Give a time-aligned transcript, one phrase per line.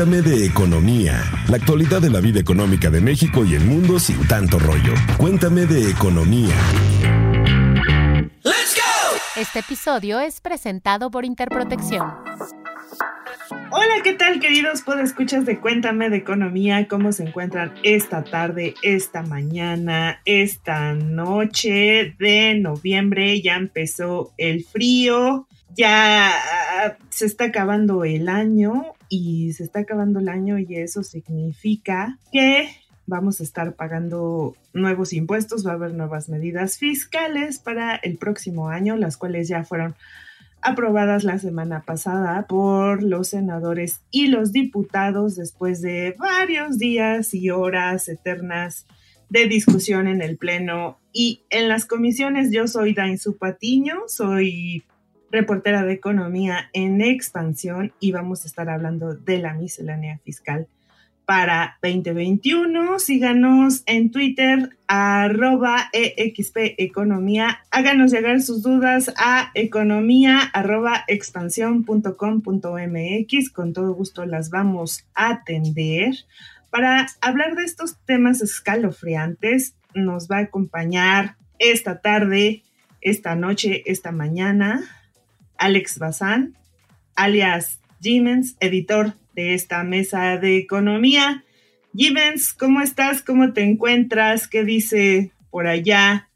[0.00, 4.26] Cuéntame de economía, la actualidad de la vida económica de México y el mundo sin
[4.26, 4.94] tanto rollo.
[5.18, 6.54] Cuéntame de economía.
[9.36, 12.14] Este episodio es presentado por Interprotección.
[13.70, 16.88] Hola, ¿qué tal queridos podescuchas de Cuéntame de Economía?
[16.88, 23.42] ¿Cómo se encuentran esta tarde, esta mañana, esta noche de noviembre?
[23.42, 26.32] Ya empezó el frío, ya
[27.10, 32.70] se está acabando el año y se está acabando el año y eso significa que
[33.06, 38.70] vamos a estar pagando nuevos impuestos, va a haber nuevas medidas fiscales para el próximo
[38.70, 39.96] año, las cuales ya fueron
[40.62, 47.50] aprobadas la semana pasada por los senadores y los diputados después de varios días y
[47.50, 48.86] horas eternas
[49.28, 52.52] de discusión en el Pleno y en las comisiones.
[52.52, 54.84] Yo soy Dain Patiño, soy
[55.30, 60.66] reportera de economía en expansión y vamos a estar hablando de la miscelánea fiscal
[61.30, 62.98] para 2021.
[62.98, 67.60] Síganos en Twitter, arroba EXP Economía.
[67.70, 73.50] Háganos llegar sus dudas a economía arroba expansión.com.mx.
[73.50, 76.16] Con todo gusto las vamos a atender.
[76.70, 82.64] Para hablar de estos temas escalofriantes, nos va a acompañar esta tarde,
[83.00, 84.99] esta noche, esta mañana,
[85.60, 86.56] Alex Bazán,
[87.14, 91.44] alias Jimens, editor de esta mesa de economía.
[91.94, 93.20] Givens, ¿cómo estás?
[93.20, 94.48] ¿Cómo te encuentras?
[94.48, 96.28] ¿Qué dice por allá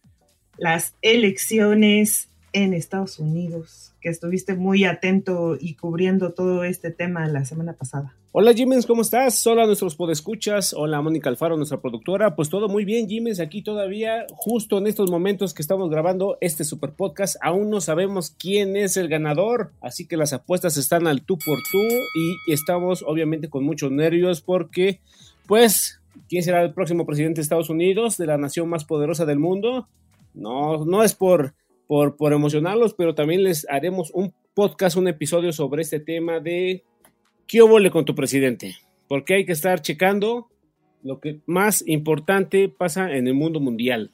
[0.59, 3.93] las elecciones en Estados Unidos?
[4.01, 8.15] Que estuviste muy atento y cubriendo todo este tema la semana pasada.
[8.37, 9.47] Hola Jimens, ¿cómo estás?
[9.47, 12.35] Hola nuestros podescuchas, hola Mónica Alfaro, nuestra productora.
[12.35, 16.65] Pues todo muy bien, Jimens, aquí todavía, justo en estos momentos que estamos grabando este
[16.65, 21.23] super podcast, aún no sabemos quién es el ganador, así que las apuestas están al
[21.23, 24.99] tú por tú y estamos obviamente con muchos nervios porque,
[25.47, 29.39] pues, ¿quién será el próximo presidente de Estados Unidos, de la nación más poderosa del
[29.39, 29.87] mundo?
[30.35, 31.55] No, no es por,
[31.95, 36.83] por, por emocionarlos, pero también les haremos un podcast, un episodio sobre este tema de
[37.47, 38.75] ¿qué óvole con tu presidente?
[39.07, 40.49] Porque hay que estar checando
[41.05, 44.11] lo que más importante pasa en el mundo mundial.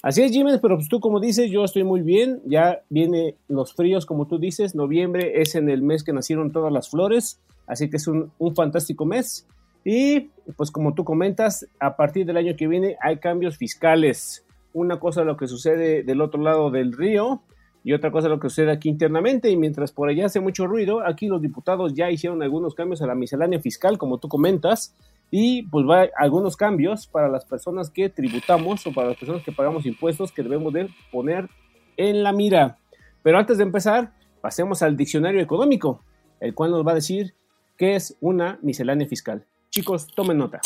[0.00, 3.74] Así es, Jiménez, pero pues tú como dices, yo estoy muy bien, ya viene los
[3.74, 7.90] fríos, como tú dices, noviembre es en el mes que nacieron todas las flores, así
[7.90, 9.44] que es un, un fantástico mes.
[9.84, 14.44] Y pues como tú comentas, a partir del año que viene hay cambios fiscales.
[14.72, 17.42] Una cosa lo que sucede del otro lado del río,
[17.84, 21.06] y otra cosa lo que sucede aquí internamente, y mientras por allá hace mucho ruido,
[21.06, 24.94] aquí los diputados ya hicieron algunos cambios a la miscelánea fiscal, como tú comentas,
[25.30, 29.52] y pues va algunos cambios para las personas que tributamos o para las personas que
[29.52, 31.48] pagamos impuestos que debemos de poner
[31.96, 32.78] en la mira.
[33.22, 36.02] Pero antes de empezar, pasemos al diccionario económico,
[36.40, 37.34] el cual nos va a decir
[37.76, 39.44] qué es una miscelánea fiscal.
[39.70, 40.60] Chicos, tomen nota.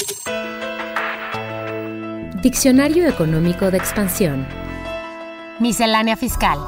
[2.42, 4.44] Diccionario económico de expansión.
[5.60, 6.58] Miscelánea fiscal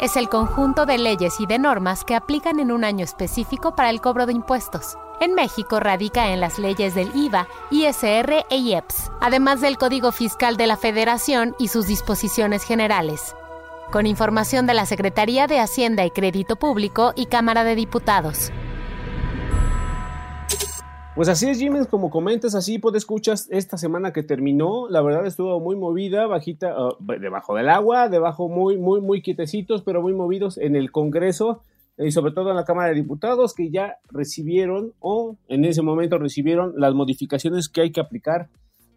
[0.00, 3.90] es el conjunto de leyes y de normas que aplican en un año específico para
[3.90, 4.96] el cobro de impuestos.
[5.20, 10.56] En México radica en las leyes del IVA, ISR e IEPS, además del Código Fiscal
[10.56, 13.34] de la Federación y sus disposiciones generales.
[13.92, 18.50] Con información de la Secretaría de Hacienda y Crédito Público y Cámara de Diputados.
[21.18, 25.26] Pues así es, Jiménez, como comentas, así pues escuchas esta semana que terminó, la verdad
[25.26, 30.12] estuvo muy movida, bajita, ah, debajo del agua, debajo muy, muy, muy quietecitos, pero muy
[30.12, 31.64] movidos en el Congreso
[31.98, 36.18] y sobre todo en la Cámara de Diputados que ya recibieron o en ese momento
[36.18, 38.48] recibieron las modificaciones que hay que aplicar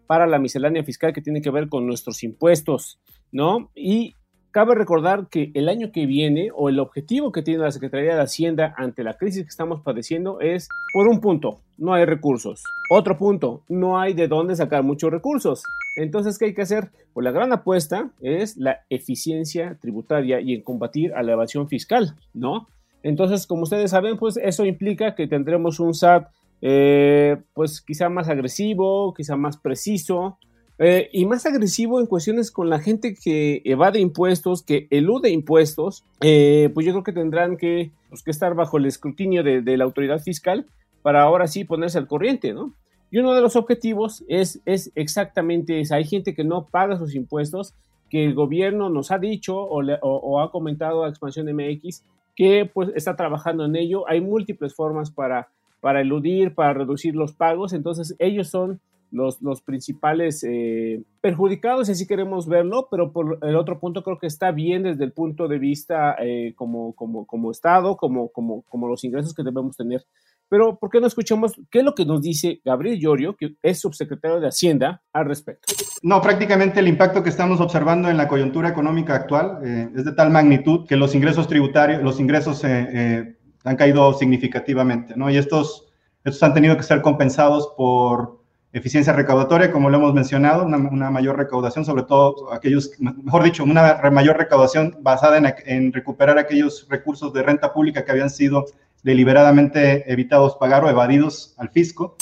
[0.06, 3.00] para la miscelánea fiscal que tiene que ver con nuestros impuestos,
[3.32, 3.72] ¿no?
[3.74, 4.14] Y
[4.52, 8.20] Cabe recordar que el año que viene o el objetivo que tiene la Secretaría de
[8.20, 12.62] Hacienda ante la crisis que estamos padeciendo es, por un punto, no hay recursos.
[12.90, 15.62] Otro punto, no hay de dónde sacar muchos recursos.
[15.96, 16.90] Entonces, ¿qué hay que hacer?
[17.14, 22.14] Pues la gran apuesta es la eficiencia tributaria y en combatir a la evasión fiscal,
[22.34, 22.66] ¿no?
[23.02, 26.28] Entonces, como ustedes saben, pues eso implica que tendremos un SAT,
[26.60, 30.36] eh, pues quizá más agresivo, quizá más preciso,
[30.84, 36.04] eh, y más agresivo en cuestiones con la gente que evade impuestos, que elude impuestos,
[36.20, 39.84] eh, pues yo creo que tendrán que, pues, que estar bajo el escrutinio de, la
[39.84, 40.66] autoridad fiscal
[41.02, 42.74] para ahora sí ponerse al corriente, ¿no?
[43.12, 45.94] Y uno de los objetivos es, es exactamente ese.
[45.94, 47.74] Hay gente que no paga sus impuestos,
[48.10, 52.02] que el gobierno nos ha dicho o, ha comentado a Expansión MX
[52.34, 54.08] que pues está trabajando en ello.
[54.08, 55.48] Hay múltiples formas para,
[55.80, 57.72] para eludir, para reducir los pagos.
[57.72, 58.80] Entonces ellos son
[59.12, 64.26] los, principales eh, perjudicados, si así queremos verlo, pero por el otro punto creo que
[64.26, 68.88] está bien desde el punto de vista eh, como, como, como Estado, como, como, como
[68.88, 70.04] los ingresos que debemos tener.
[70.52, 73.80] Pero, ¿por qué no escuchamos qué es lo que nos dice Gabriel Llorio, que es
[73.80, 75.72] subsecretario de Hacienda, al respecto?
[76.02, 80.12] No, prácticamente el impacto que estamos observando en la coyuntura económica actual eh, es de
[80.12, 85.30] tal magnitud que los ingresos tributarios, los ingresos eh, eh, han caído significativamente, ¿no?
[85.30, 85.86] Y estos,
[86.22, 88.41] estos han tenido que ser compensados por
[88.72, 94.00] eficiencia recaudatoria, como lo hemos mencionado, una, mayor recaudación, sobre todo aquellos, mejor dicho, una
[94.10, 98.66] mayor recaudación basada en, recuperar aquellos recursos de renta pública que habían sido
[99.02, 102.16] deliberadamente evitados pagar o evadidos al fisco.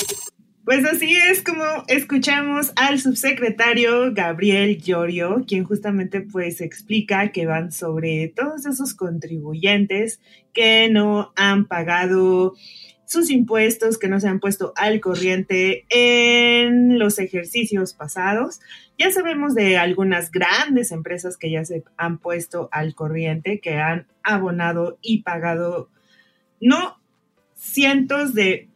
[0.64, 7.72] Pues así es como escuchamos al subsecretario Gabriel Llorio, quien justamente pues explica que van
[7.72, 10.20] sobre todos esos contribuyentes
[10.52, 12.54] que no han pagado
[13.10, 18.60] sus impuestos que no se han puesto al corriente en los ejercicios pasados.
[18.96, 24.06] Ya sabemos de algunas grandes empresas que ya se han puesto al corriente, que han
[24.22, 25.90] abonado y pagado
[26.60, 27.00] no
[27.56, 28.68] cientos de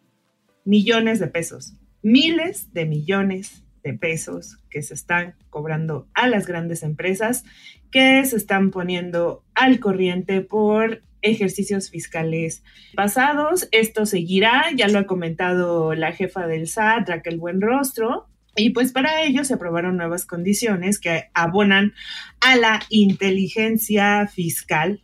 [0.65, 6.83] millones de pesos, miles de millones de pesos que se están cobrando a las grandes
[6.83, 7.45] empresas
[7.93, 12.63] que se están poniendo al corriente por ejercicios fiscales
[12.95, 13.69] pasados.
[13.73, 18.29] Esto seguirá, ya lo ha comentado la jefa del SAT, Raquel Buenrostro.
[18.57, 21.93] Y pues para ello se aprobaron nuevas condiciones que abonan
[22.41, 25.01] a la inteligencia fiscal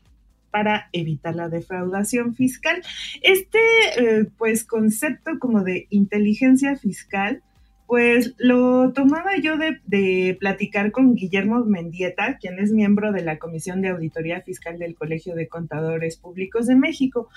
[0.52, 2.82] para evitar la defraudación fiscal.
[3.22, 3.58] Este
[3.96, 7.42] eh, pues concepto como de inteligencia fiscal
[7.90, 13.82] pues lo tomaba yo de, platicar con Guillermo Mendieta, quien es miembro de la Comisión
[13.82, 17.28] de Auditoría Fiscal del Colegio de Contadores Públicos de México,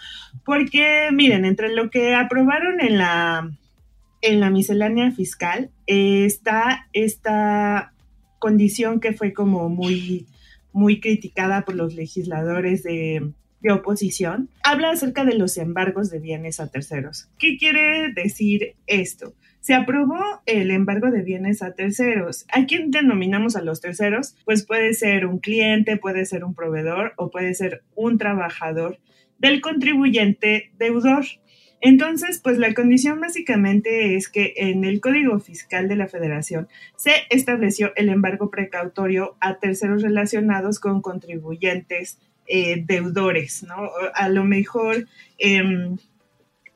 [0.45, 3.51] porque miren, entre lo que aprobaron en la,
[4.21, 7.91] en la miscelánea fiscal está esta
[8.37, 10.27] condición que fue como muy,
[10.71, 13.27] muy criticada por los legisladores de,
[13.61, 17.27] de oposición, habla acerca de los embargos de bienes a terceros.
[17.39, 19.33] ¿Qué quiere decir esto?
[19.63, 22.45] Se aprobó el embargo de bienes a terceros.
[22.51, 24.35] ¿A quién denominamos a los terceros?
[24.43, 28.99] Pues puede ser un cliente, puede ser un proveedor o puede ser un trabajador
[29.39, 31.23] del contribuyente deudor.
[31.79, 36.67] Entonces, pues la condición básicamente es que en el Código Fiscal de la Federación
[36.97, 43.89] se estableció el embargo precautorio a terceros relacionados con contribuyentes eh, deudores, ¿no?
[44.13, 45.07] A lo mejor
[45.37, 45.95] em,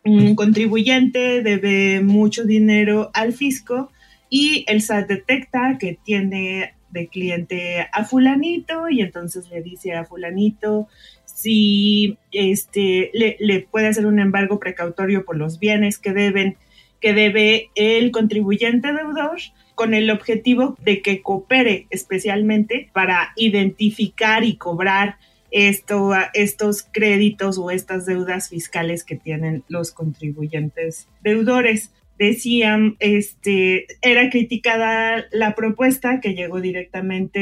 [0.08, 3.92] un contribuyente debe mucho dinero al fisco
[4.30, 10.06] y el SAT detecta que tiene de cliente a fulanito y entonces le dice a
[10.06, 10.88] fulanito
[11.26, 16.58] si este le, puede hacer un embargo precautorio por los bienes que deben
[17.00, 19.38] que debe el contribuyente deudor
[19.76, 25.18] con el objetivo de que coopere especialmente para identificar y cobrar
[25.52, 31.94] esto, estos créditos o estas deudas fiscales que tienen los contribuyentes deudores.
[32.18, 37.40] Decían, este, era criticada la propuesta que llegó directamente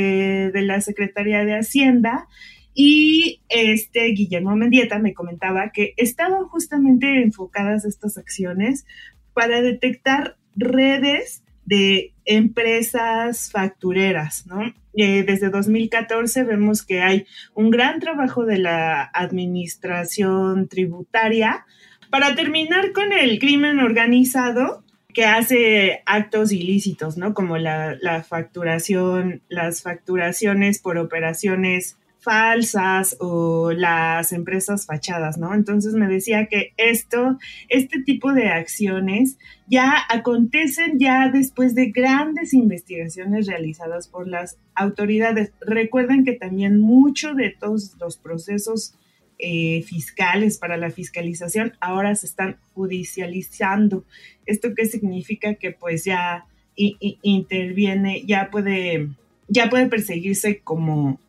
[0.52, 2.28] de la Secretaría de Hacienda
[2.74, 8.86] y este Guillermo Mendieta me comentaba que estaban justamente enfocadas estas acciones
[9.34, 14.74] para detectar redes de empresas factureras, ¿no?
[14.98, 21.66] Eh, desde 2014 vemos que hay un gran trabajo de la administración tributaria
[22.10, 27.34] para terminar con el crimen organizado que hace actos ilícitos, ¿no?
[27.34, 35.54] Como la, la facturación, las facturaciones por operaciones falsas o las empresas fachadas, ¿no?
[35.54, 37.38] Entonces me decía que esto,
[37.70, 45.54] este tipo de acciones ya acontecen ya después de grandes investigaciones realizadas por las autoridades.
[45.62, 48.96] Recuerden que también mucho de todos los procesos
[49.38, 54.04] eh, fiscales para la fiscalización ahora se están judicializando.
[54.48, 55.54] ¿Esto qué significa?
[55.54, 59.10] Que pues ya interviene, ya puede,
[59.48, 61.20] ya puede perseguirse como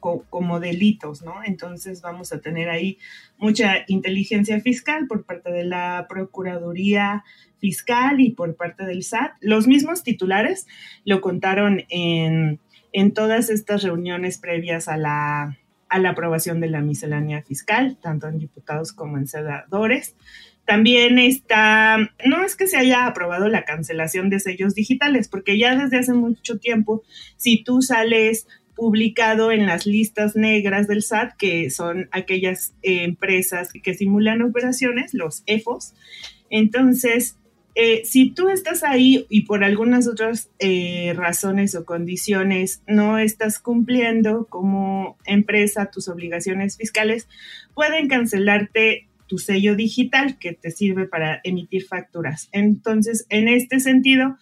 [0.00, 1.42] como delitos, ¿no?
[1.44, 2.98] Entonces vamos a tener ahí
[3.38, 7.24] mucha inteligencia fiscal por parte de la Procuraduría
[7.58, 9.32] Fiscal y por parte del SAT.
[9.40, 10.66] Los mismos titulares
[11.04, 12.60] lo contaron en,
[13.14, 18.38] todas estas reuniones previas a la, a la aprobación de la miscelánea fiscal, tanto en
[18.38, 20.16] diputados como en senadores.
[20.66, 25.74] También está, no es que se haya aprobado la cancelación de sellos digitales, porque ya
[25.76, 27.02] desde hace mucho tiempo,
[27.36, 33.94] si tú sales publicado en las listas negras del SAT, que son aquellas empresas que
[33.94, 35.94] simulan operaciones, los EFOS.
[36.50, 37.36] Entonces,
[37.74, 43.58] eh, si tú estás ahí y por algunas otras eh, razones o condiciones no estás
[43.58, 47.28] cumpliendo como empresa tus obligaciones fiscales,
[47.74, 52.50] pueden cancelarte tu sello digital que te sirve para emitir facturas.
[52.52, 54.36] Entonces, en este sentido,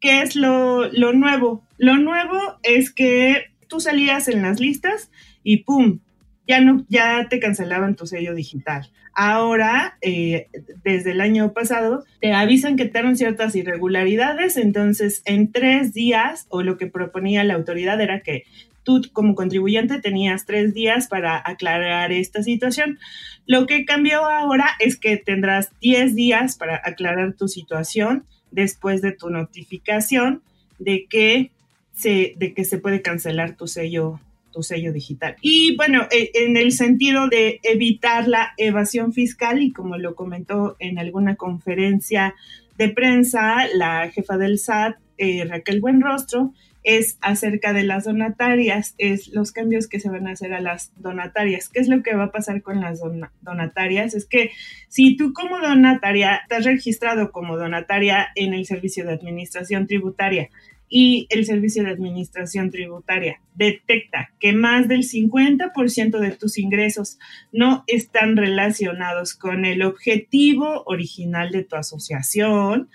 [0.00, 1.64] ¿qué es lo, lo nuevo?
[1.78, 5.10] Lo nuevo es que tú salías en las listas
[5.42, 5.98] y ¡pum!
[6.46, 8.88] Ya, no, ya te cancelaban tu sello digital.
[9.14, 10.46] Ahora, eh,
[10.84, 16.62] desde el año pasado, te avisan que te ciertas irregularidades, entonces en tres días, o
[16.62, 18.44] lo que proponía la autoridad era que
[18.84, 23.00] tú como contribuyente tenías tres días para aclarar esta situación.
[23.44, 29.10] Lo que cambió ahora es que tendrás diez días para aclarar tu situación después de
[29.10, 30.42] tu notificación
[30.78, 31.50] de que
[31.94, 34.20] se, de que se puede cancelar tu sello
[34.54, 35.36] tu sello digital.
[35.40, 40.76] Y bueno, e, en el sentido de evitar la evasión fiscal y como lo comentó
[40.78, 42.34] en alguna conferencia
[42.78, 46.52] de prensa la jefa del SAT, eh, Raquel Buenrostro,
[46.84, 50.92] es acerca de las donatarias, es los cambios que se van a hacer a las
[50.96, 51.70] donatarias.
[51.70, 53.00] ¿Qué es lo que va a pasar con las
[53.40, 54.14] donatarias?
[54.14, 54.50] Es que
[54.88, 60.50] si tú como donataria estás registrado como donataria en el Servicio de Administración Tributaria
[60.88, 63.40] y el Servicio de Administración Tributaria.
[63.54, 67.18] Detecta que más del 50% de tus ingresos
[67.52, 72.88] no están relacionados con el objetivo original de tu asociación,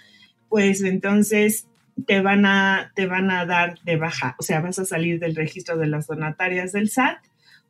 [0.48, 1.68] pues entonces
[2.06, 5.36] te van a, te van a dar de baja, o sea, vas a salir del
[5.36, 7.20] registro de las donatarias del SAT,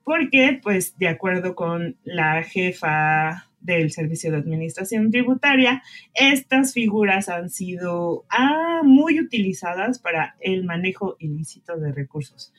[0.04, 7.50] porque pues de acuerdo con la jefa del Servicio de Administración Tributaria, estas figuras han
[7.50, 12.54] sido ah, muy utilizadas para el manejo ilícito de recursos.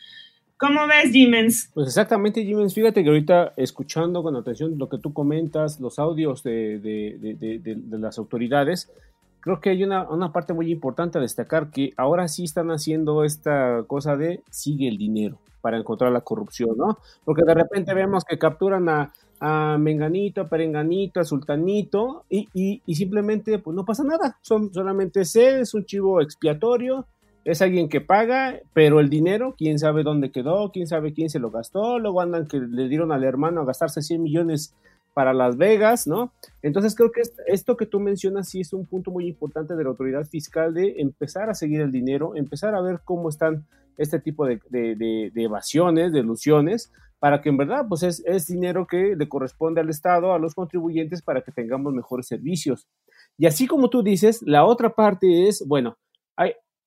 [0.60, 1.70] ¿Cómo ves, Jimens?
[1.72, 2.74] Pues exactamente, Jimens.
[2.74, 8.18] Fíjate que ahorita escuchando con atención lo que tú comentas, los audios de, de, las
[8.18, 8.92] autoridades,
[9.40, 13.24] creo que hay una, una, parte muy importante a destacar que ahora sí están haciendo
[13.24, 16.98] esta cosa de sigue el dinero para encontrar la corrupción, ¿no?
[17.24, 22.94] Porque de repente vemos que capturan a a Menganito, a Perenganito, a Sultanito, y, y,
[22.94, 24.38] simplemente pues no pasa nada.
[24.42, 27.06] Son, solamente sé, es un chivo expiatorio,
[27.44, 31.38] es alguien que paga, pero el dinero, quién sabe dónde quedó, quién sabe quién se
[31.38, 34.74] lo gastó, luego andan que le dieron al hermano a gastarse 100 millones
[35.14, 36.32] para Las Vegas, ¿no?
[36.62, 39.90] Entonces creo que esto que tú mencionas sí es un punto muy importante de la
[39.90, 44.46] autoridad fiscal de empezar a seguir el dinero, empezar a ver cómo están este tipo
[44.46, 46.90] de, de, de evasiones, de ilusiones,
[47.20, 51.22] para que en verdad pues es, dinero que le corresponde al Estado, a los contribuyentes,
[51.22, 52.88] para que tengamos mejores servicios.
[53.36, 55.96] Y así como tú dices, la otra parte es, bueno,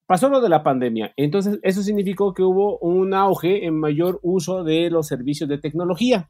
[0.08, 4.63] pasó lo de la pandemia, entonces eso significó que hubo un auge en mayor uso
[4.63, 6.30] de los servicios de tecnología.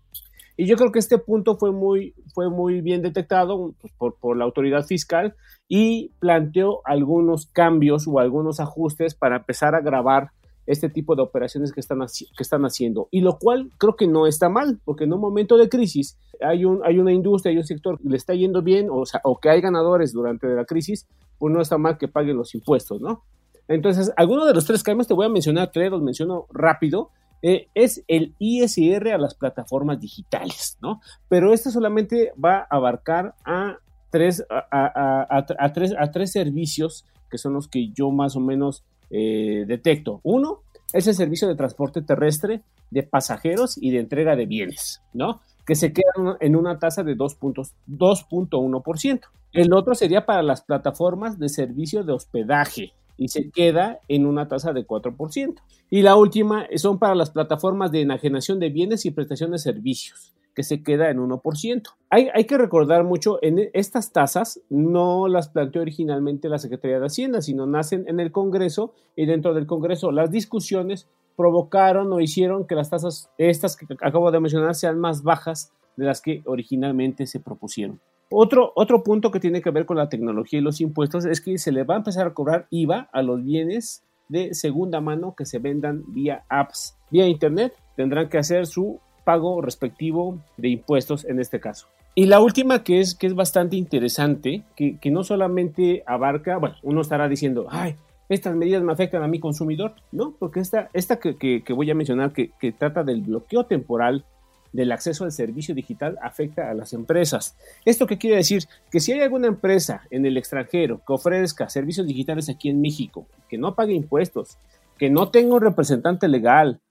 [0.55, 4.37] Y yo creo que este punto fue muy, fue muy bien detectado pues, por, por,
[4.37, 5.35] la autoridad fiscal
[5.67, 10.29] y planteó algunos cambios o algunos ajustes para empezar a grabar
[10.65, 13.07] este tipo de operaciones que están, que están haciendo.
[13.11, 16.65] Y lo cual creo que no está mal, porque en un momento de crisis hay,
[16.65, 19.39] un, hay una industria, hay un sector que le está yendo bien, o, sea, o
[19.39, 21.07] que hay ganadores durante la crisis,
[21.37, 23.23] pues no está mal que paguen los impuestos, ¿no?
[23.67, 27.09] Entonces, alguno de los tres cambios te voy a mencionar, tres los menciono rápido.
[27.45, 31.01] Eh, es el ISR a las plataformas digitales, ¿no?
[31.27, 33.79] Pero este solamente va a abarcar a
[34.11, 39.65] tres, a, tres, a tres servicios que son los que yo más o menos eh,
[39.67, 40.21] detecto.
[40.23, 40.61] Uno
[40.93, 45.41] es el servicio de transporte terrestre de pasajeros y de entrega de bienes, ¿no?
[45.65, 49.21] Que se quedan en una tasa de 2.1%.
[49.51, 54.47] El otro sería para las plataformas de servicio de hospedaje y se queda en una
[54.47, 55.55] tasa de 4%.
[55.89, 60.33] Y la última son para las plataformas de enajenación de bienes y prestación de servicios
[60.53, 61.83] que se queda en 1%.
[62.09, 67.07] Hay, hay que recordar mucho, en estas tasas no las planteó originalmente la Secretaría de
[67.07, 72.67] Hacienda, sino nacen en el Congreso y dentro del Congreso las discusiones provocaron o hicieron
[72.67, 77.25] que las tasas, estas que acabo de mencionar, sean más bajas de las que originalmente
[77.25, 77.99] se propusieron.
[78.35, 81.59] Otro, otro punto que tiene que ver con la tecnología y los impuestos es que
[81.59, 85.45] se le va a empezar a cobrar IVA a los bienes de segunda mano que
[85.45, 87.75] se vendan vía apps, vía internet.
[87.95, 91.85] Tendrán que hacer su pago respectivo de impuestos en este caso.
[92.15, 97.01] Y la última que es, que es bastante interesante, que, no solamente abarca, bueno, uno
[97.01, 97.97] estará diciendo, ay,
[98.29, 100.33] estas medidas me afectan a mi consumidor, ¿no?
[100.39, 104.25] Porque esta, esta que, voy a mencionar, que, que, trata del bloqueo temporal
[104.73, 107.55] del acceso al servicio digital, afecta a las empresas.
[107.85, 108.63] ¿Esto qué quiere decir?
[108.91, 113.27] Que si hay alguna empresa en el extranjero que ofrezca servicios digitales aquí en México,
[113.47, 114.57] que no pague impuestos,
[114.97, 116.81] que no tenga un representante legal,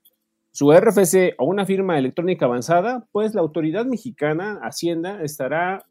[0.51, 5.85] su RFC o una firma electrónica avanzada, pues la autoridad mexicana, Hacienda, estará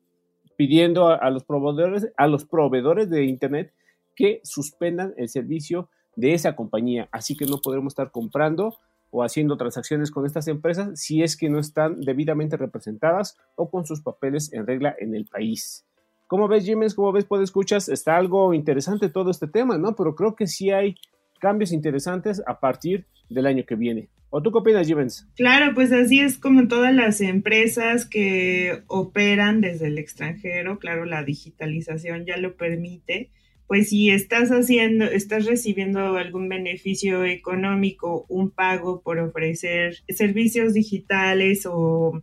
[0.57, 3.73] pidiendo a, los proveedores, a los proveedores de Internet
[4.15, 7.09] que suspendan el servicio de esa compañía.
[7.11, 8.79] Así que no podremos estar comprando
[9.13, 13.87] o haciendo transacciones con estas empresas si es que no están debidamente representadas o con
[13.87, 15.85] sus papeles en regla en el país.
[16.27, 16.95] ¿Cómo ves, Jiménez?
[16.95, 17.91] ¿Cómo ves, Puedes escuchas?
[17.91, 19.95] Está algo interesante todo este tema, ¿no?
[19.95, 20.97] Pero creo que sí hay
[21.39, 24.09] cambios interesantes a partir del año que viene.
[24.31, 25.27] ¿O tú qué opinas, Jiménez?
[25.37, 31.23] Claro, pues así es como todas las empresas que operan desde el extranjero, claro, la
[31.23, 33.31] digitalización ya lo permite.
[33.67, 41.67] Pues si estás haciendo, estás recibiendo algún beneficio económico, un pago por ofrecer servicios digitales
[41.67, 42.23] o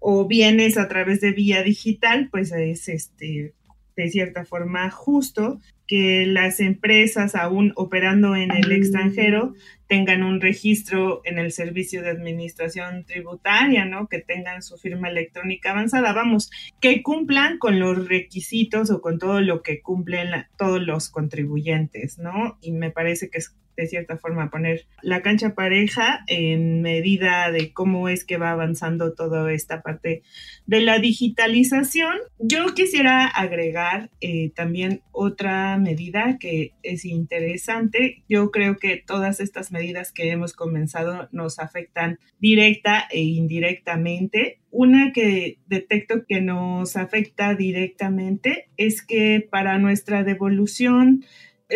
[0.00, 3.54] o bienes a través de vía digital, pues es este
[3.96, 9.54] de cierta forma justo que las empresas aún operando en el extranjero
[9.88, 14.06] tengan un registro en el servicio de administración tributaria, ¿no?
[14.06, 16.48] Que tengan su firma electrónica avanzada, vamos,
[16.80, 22.56] que cumplan con los requisitos o con todo lo que cumplen todos los contribuyentes, ¿no?
[22.60, 27.72] Y me parece que es de cierta forma poner la cancha pareja en medida de
[27.72, 30.22] cómo es que va avanzando toda esta parte
[30.66, 32.14] de la digitalización.
[32.38, 38.22] Yo quisiera agregar eh, también otra medida que es interesante.
[38.28, 44.58] Yo creo que todas estas medidas que hemos comenzado nos afectan directa e indirectamente.
[44.70, 51.24] Una que detecto que nos afecta directamente es que para nuestra devolución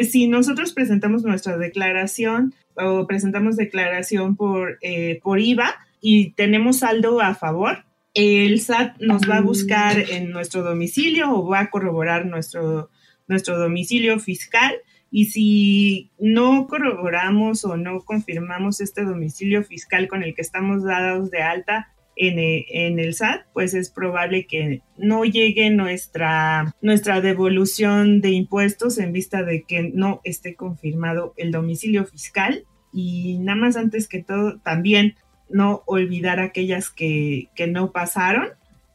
[0.03, 7.21] si nosotros presentamos nuestra declaración o presentamos declaración por, eh, por IVA y tenemos saldo
[7.21, 7.85] a favor,
[8.15, 12.91] el SAT nos va a buscar en nuestro domicilio o va a corroborar nuestro,
[13.27, 14.75] nuestro domicilio fiscal.
[15.11, 21.31] Y si no corroboramos o no confirmamos este domicilio fiscal con el que estamos dados
[21.31, 28.21] de alta, eh, en, el SAT, pues es probable que no llegue nuestra, nuestra devolución
[28.21, 32.65] de impuestos en vista de que no esté confirmado el domicilio fiscal.
[32.93, 35.17] Y nada más antes que todo, también
[35.49, 38.49] no olvidar aquellas que, que no pasaron,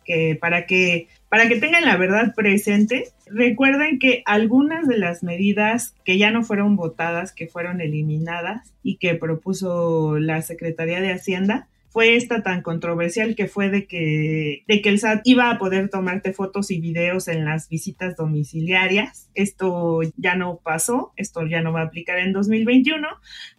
[0.06, 5.94] que para que para que tengan la verdad presente, recuerden que algunas de las medidas
[6.04, 11.68] que ya no fueron votadas, que fueron eliminadas y que propuso la Secretaría de Hacienda,
[11.90, 15.90] fue esta tan controversial que fue de que, de que el SAT iba a poder
[15.90, 19.30] tomarte fotos y videos en las visitas domiciliarias.
[19.34, 23.08] Esto ya no pasó, esto ya no va a aplicar en 2021,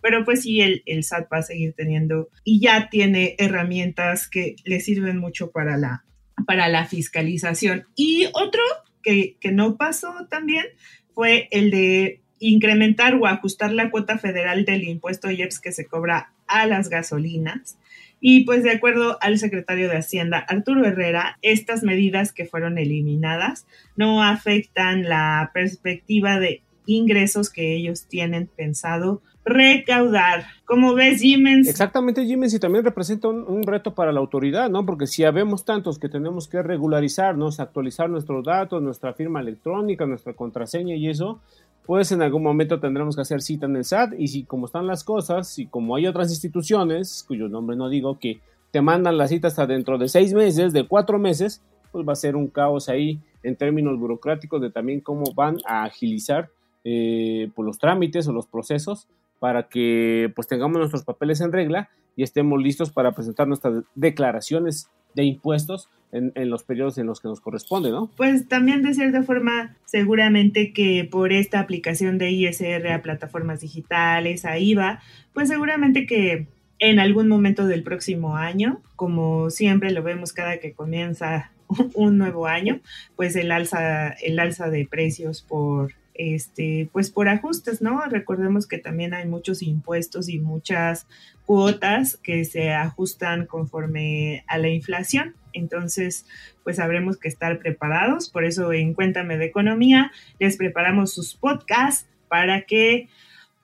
[0.01, 4.55] pero pues sí, el, el SAT va a seguir teniendo y ya tiene herramientas que
[4.65, 6.05] le sirven mucho para la,
[6.47, 7.87] para la fiscalización.
[7.97, 8.63] Y otro
[9.03, 10.67] que, que no pasó también
[11.15, 16.33] fue el de incrementar o ajustar la cuota federal del impuesto IEPS que se cobra
[16.47, 17.77] a las gasolinas.
[18.21, 23.67] Y pues de acuerdo al secretario de Hacienda, Arturo Herrera, estas medidas que fueron eliminadas
[23.97, 30.45] no afectan la perspectiva de ingresos que ellos tienen pensado recaudar.
[30.65, 31.69] Como ves, Jimens.
[31.69, 34.85] Exactamente, Jimens, y también representa un, reto para la autoridad, ¿no?
[34.85, 40.35] Porque si habemos tantos que tenemos que regularizarnos, actualizar nuestros datos, nuestra firma electrónica, nuestra
[40.35, 41.41] contraseña y eso,
[41.87, 44.87] pues en algún momento tendremos que hacer cita en el SAT y si como están
[44.87, 48.41] las cosas y como hay otras instituciones, cuyo nombre no digo, que
[48.71, 52.17] te mandan la cita hasta dentro de seis meses, de cuatro meses, pues va a
[52.17, 56.51] ser un caos ahí en términos burocráticos de también cómo van a agilizar
[56.85, 61.89] eh, pues los trámites o los procesos para que pues tengamos nuestros papeles en regla
[62.21, 67.29] y estemos listos para presentar nuestras declaraciones de impuestos en, los periodos en los que
[67.29, 68.11] nos corresponde, ¿no?
[68.15, 74.45] Pues también de cierta forma, seguramente que por esta aplicación de ISR a plataformas digitales,
[74.45, 75.01] a IVA,
[75.33, 76.47] pues seguramente que
[76.79, 81.53] en algún momento del próximo año, como siempre lo vemos cada que comienza
[81.95, 82.81] un nuevo año,
[83.17, 88.05] pues el alza, el alza de precios por este, pues por ajustes, ¿no?
[88.05, 91.07] Recordemos que también hay muchos impuestos y muchas
[91.47, 95.35] cuotas que se ajustan conforme a la inflación.
[95.55, 96.27] Entonces,
[96.63, 98.29] pues habremos que estar preparados.
[98.29, 103.09] Por eso en Cuéntame de Economía les preparamos sus podcasts para que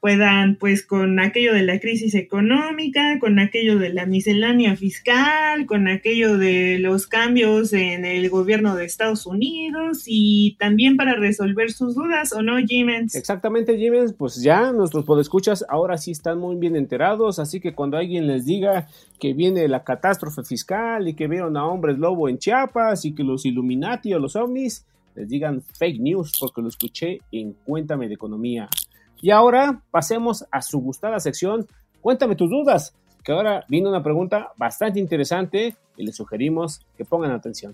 [0.07, 5.89] puedan, pues con aquello de la crisis económica, con aquello de la miscelánea fiscal, con
[5.89, 11.97] aquello de los cambios en el gobierno de Estados Unidos y también para resolver sus
[11.97, 13.17] dudas, ¿o no, Jimens?
[13.17, 17.97] Exactamente, Jimens, pues ya nuestros podescuchas ahora sí están muy bien enterados, así que cuando
[17.97, 18.87] alguien les diga
[19.19, 23.25] que viene la catástrofe fiscal y que vieron a hombres lobo en Chiapas y que
[23.25, 28.15] los Illuminati o los ovnis, les digan fake news porque lo escuché en Cuéntame de
[28.15, 28.69] Economía.
[29.23, 31.67] Y ahora pasemos a su gustada sección.
[32.01, 37.33] Cuéntame tus dudas, que ahora viene una pregunta bastante interesante y les sugerimos que pongan
[37.33, 37.73] atención.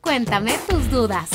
[0.00, 1.28] Cuéntame tus dudas.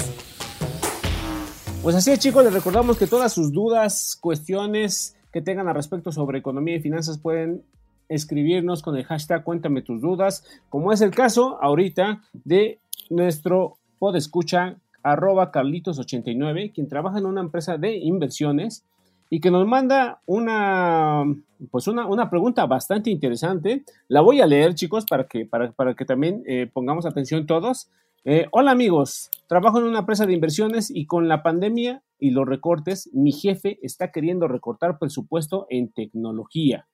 [1.84, 6.12] Pues así es chicos, les recordamos que todas sus dudas, cuestiones, que tengan al respecto
[6.12, 7.64] sobre economía y finanzas pueden
[8.08, 14.78] escribirnos con el hashtag Cuéntame tus dudas, como es el caso ahorita de nuestro podescucha
[15.04, 18.86] arroba Carlitos89, quien trabaja en una empresa de inversiones
[19.30, 21.24] y que nos manda una,
[21.72, 23.84] pues una, una, pregunta bastante interesante.
[24.10, 27.90] La voy a leer, chicos, para que, para, para que también eh, pongamos atención todos.
[28.26, 32.46] Eh, hola amigos, trabajo en una empresa de inversiones y con la pandemia y los
[32.46, 36.88] recortes, mi jefe está queriendo recortar presupuesto en tecnología.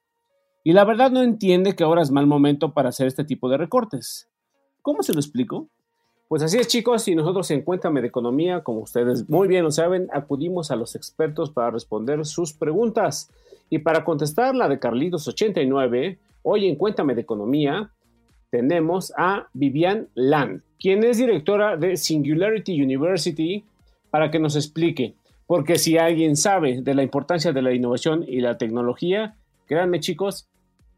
[0.63, 3.57] Y la verdad no entiende que ahora es mal momento para hacer este tipo de
[3.57, 4.29] recortes.
[4.81, 5.69] ¿Cómo se lo explico?
[6.27, 9.71] Pues así es, chicos, y nosotros en Cuéntame de Economía, como ustedes muy bien lo
[9.71, 13.31] saben, acudimos a los expertos para responder sus preguntas.
[13.69, 17.91] Y para contestar la de Carlitos89, hoy en Cuéntame de Economía,
[18.49, 23.63] tenemos a Vivian Land, quien es directora de Singularity University,
[24.09, 25.15] para que nos explique.
[25.45, 30.49] Porque si alguien sabe de la importancia de la innovación y la tecnología, créanme, chicos,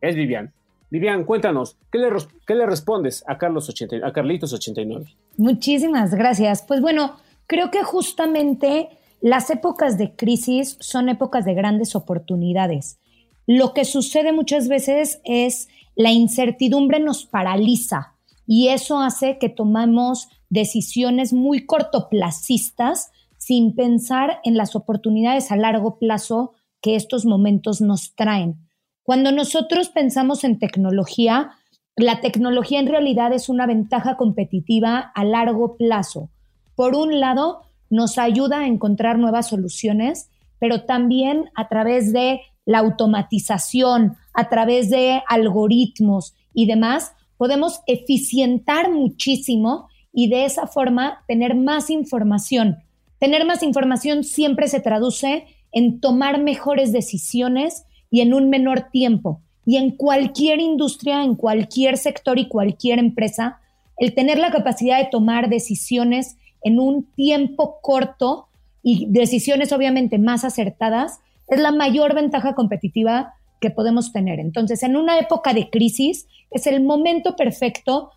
[0.01, 0.53] es Vivian.
[0.91, 2.09] Vivian, cuéntanos, ¿qué le,
[2.47, 5.05] qué le respondes a, Carlos 80, a Carlitos 89?
[5.37, 6.63] Muchísimas gracias.
[6.63, 8.89] Pues bueno, creo que justamente
[9.21, 12.99] las épocas de crisis son épocas de grandes oportunidades.
[13.45, 18.15] Lo que sucede muchas veces es la incertidumbre nos paraliza
[18.47, 25.99] y eso hace que tomamos decisiones muy cortoplacistas sin pensar en las oportunidades a largo
[25.99, 28.68] plazo que estos momentos nos traen.
[29.09, 31.53] Cuando nosotros pensamos en tecnología,
[31.95, 36.29] la tecnología en realidad es una ventaja competitiva a largo plazo.
[36.75, 42.77] Por un lado, nos ayuda a encontrar nuevas soluciones, pero también a través de la
[42.77, 51.55] automatización, a través de algoritmos y demás, podemos eficientar muchísimo y de esa forma tener
[51.55, 52.77] más información.
[53.17, 59.41] Tener más información siempre se traduce en tomar mejores decisiones y en un menor tiempo.
[59.65, 63.59] Y en cualquier industria, en cualquier sector y cualquier empresa,
[63.97, 68.47] el tener la capacidad de tomar decisiones en un tiempo corto
[68.81, 74.39] y decisiones obviamente más acertadas es la mayor ventaja competitiva que podemos tener.
[74.39, 78.11] Entonces, en una época de crisis es el momento perfecto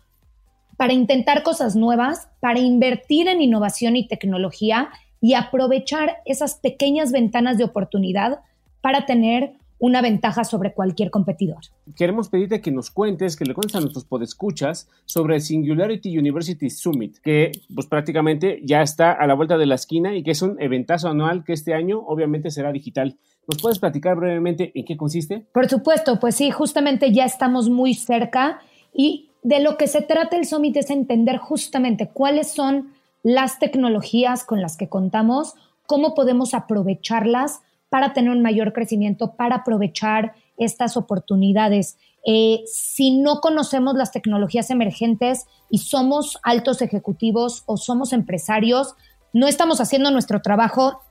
[0.77, 4.89] para intentar cosas nuevas, para invertir en innovación y tecnología
[5.21, 8.39] y aprovechar esas pequeñas ventanas de oportunidad
[8.81, 11.59] para tener una ventaja sobre cualquier competidor.
[11.97, 16.69] Queremos pedirte que nos cuentes, que le cuentes a nuestros podescuchas sobre el Singularity University
[16.69, 20.41] Summit, que pues prácticamente ya está a la vuelta de la esquina y que es
[20.41, 23.17] un eventazo anual que este año obviamente será digital.
[23.45, 25.45] ¿Nos puedes platicar brevemente en qué consiste?
[25.53, 28.61] Por supuesto, pues sí, justamente ya estamos muy cerca
[28.93, 34.45] y de lo que se trata el Summit es entender justamente cuáles son las tecnologías
[34.45, 37.59] con las que contamos, cómo podemos aprovecharlas
[37.93, 41.99] para tener un mayor crecimiento, para aprovechar estas oportunidades.
[42.25, 48.95] Eh, si no conocemos las tecnologías emergentes y somos altos ejecutivos o somos empresarios,
[49.31, 51.01] no estamos haciendo nuestro trabajo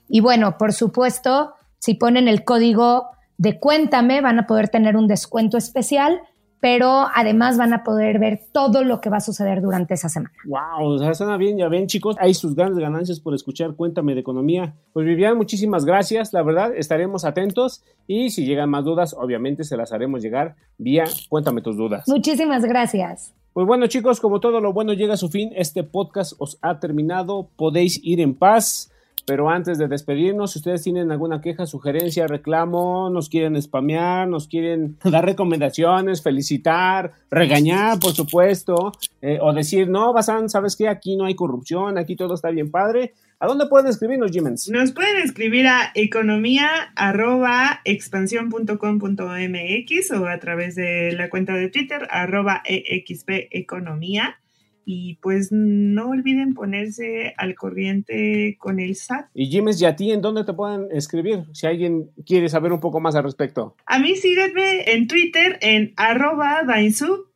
[0.09, 5.09] Y bueno, por supuesto, si ponen el código de Cuéntame, van a poder tener un
[5.09, 6.20] descuento especial
[6.61, 10.35] pero además van a poder ver todo lo que va a suceder durante esa semana.
[10.45, 14.14] Wow, o sea, suena bien, ya ven chicos, hay sus grandes ganancias por escuchar Cuéntame
[14.14, 14.75] de Economía.
[14.92, 19.77] Pues Vivian, muchísimas gracias, la verdad, estaremos atentos y si llegan más dudas, obviamente se
[19.77, 22.05] las haremos llegar vía Cuéntame tus dudas.
[22.09, 23.35] Muchísimas gracias.
[23.53, 26.79] Pues bueno chicos, como todo lo bueno llega a su fin, este podcast os ha
[26.79, 28.92] terminado, podéis ir en paz.
[29.27, 34.47] Pero antes de despedirnos, si ustedes tienen alguna queja, sugerencia, reclamo, nos quieren spamear, nos
[34.47, 40.89] quieren dar recomendaciones, felicitar, regañar, por supuesto, eh, o decir, no, Basan, ¿sabes qué?
[40.89, 43.15] Aquí no hay corrupción, aquí todo está bien padre.
[43.39, 44.71] ¿A dónde pueden escribirnos, Jimens?
[44.71, 52.09] Nos pueden escribir a economía arroba expansión.com.mx o a través de la cuenta de Twitter
[52.11, 54.39] arroba expeconomía.
[54.88, 59.27] Y pues no olviden ponerse al corriente con el SAT.
[59.35, 61.44] Y Jiménez, ¿y a ti en dónde te pueden escribir?
[61.53, 63.75] Si alguien quiere saber un poco más al respecto.
[63.85, 67.27] A mí síganme en Twitter en arroba Dainsup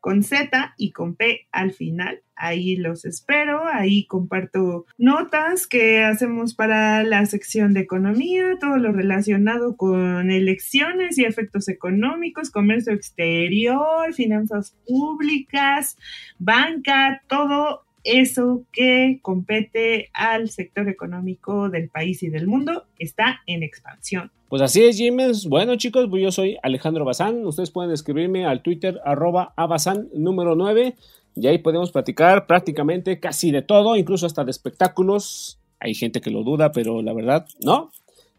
[0.00, 2.20] con Z y con P al final.
[2.38, 8.92] Ahí los espero, ahí comparto notas que hacemos para la sección de economía, todo lo
[8.92, 15.96] relacionado con elecciones y efectos económicos, comercio exterior, finanzas públicas,
[16.38, 23.62] banca, todo eso que compete al sector económico del país y del mundo está en
[23.62, 24.30] expansión.
[24.48, 25.46] Pues así es, Jiménez.
[25.46, 27.44] Bueno, chicos, pues yo soy Alejandro Bazán.
[27.44, 30.94] Ustedes pueden escribirme al Twitter arroba abazán número 9
[31.34, 35.58] y ahí podemos platicar prácticamente casi de todo, incluso hasta de espectáculos.
[35.80, 37.90] Hay gente que lo duda, pero la verdad, no.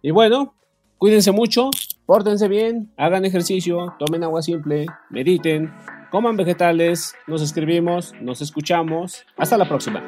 [0.02, 0.56] Y bueno,
[0.97, 1.69] cuídense mucho,
[2.06, 5.71] pórtense bien, hagan ejercicio, tomen agua simple, mediten,
[6.12, 9.25] coman vegetales, nos escribimos, nos escuchamos.
[9.38, 10.04] Hasta la próxima.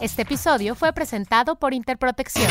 [0.00, 2.50] Este episodio fue presentado por Interprotección.